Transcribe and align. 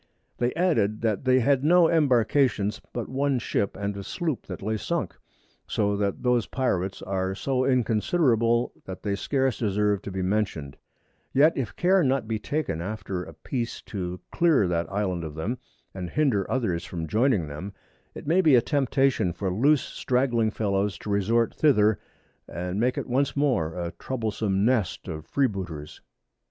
They 0.39 0.51
added, 0.55 1.01
that 1.01 1.25
they 1.25 1.41
had 1.41 1.63
no 1.63 1.87
Embarkations, 1.87 2.81
but 2.91 3.07
one 3.07 3.37
Ship, 3.37 3.77
and 3.77 3.95
a 3.95 4.03
Sloop 4.03 4.47
that 4.47 4.63
lay 4.63 4.75
sunk; 4.77 5.15
so 5.67 5.95
that 5.95 6.23
those 6.23 6.47
Pirates 6.47 7.03
are 7.03 7.35
so 7.35 7.63
inconsiderable, 7.65 8.73
that 8.85 9.03
they 9.03 9.13
scarce 9.13 9.59
deserve 9.59 10.01
to 10.01 10.09
be 10.09 10.23
mentioned; 10.23 10.75
yet 11.33 11.55
if 11.55 11.75
Care 11.75 12.01
be 12.01 12.07
not 12.07 12.27
taken 12.41 12.81
after 12.81 13.23
a 13.23 13.31
Peace 13.35 13.79
to 13.83 14.19
clear 14.31 14.67
that 14.67 14.91
Island 14.91 15.23
of 15.23 15.35
them, 15.35 15.59
and 15.93 16.09
hinder 16.09 16.49
others 16.49 16.83
from 16.83 17.05
joining 17.05 17.45
them, 17.47 17.71
it 18.15 18.25
may 18.25 18.41
be 18.41 18.55
a 18.55 18.61
Temptation 18.63 19.31
for 19.33 19.53
loose 19.53 19.81
stragling 19.83 20.49
Fellows 20.49 20.97
to 20.97 21.11
resort 21.11 21.53
thither, 21.53 21.99
and 22.47 22.79
make 22.79 22.97
it 22.97 23.05
once 23.05 23.35
more 23.37 23.75
a 23.75 23.93
troublesome 23.99 24.65
Nest 24.65 25.07
of 25.07 25.27
Free 25.27 25.45
booters. 25.45 26.01